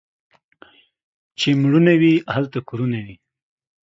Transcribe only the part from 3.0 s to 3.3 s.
وي.